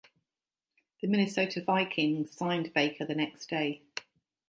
The 1.01 1.07
Minnesota 1.07 1.63
Vikings 1.63 2.31
signed 2.35 2.73
Baker 2.73 3.05
the 3.05 3.13
next 3.13 3.51
day. 3.51 3.83